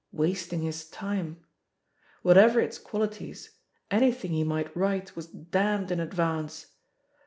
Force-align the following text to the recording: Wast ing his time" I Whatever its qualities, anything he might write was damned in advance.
Wast 0.11 0.51
ing 0.51 0.63
his 0.63 0.89
time" 0.89 1.37
I 1.39 1.43
Whatever 2.23 2.59
its 2.59 2.79
qualities, 2.79 3.51
anything 3.91 4.31
he 4.31 4.43
might 4.43 4.75
write 4.75 5.15
was 5.15 5.27
damned 5.27 5.91
in 5.91 5.99
advance. 5.99 6.73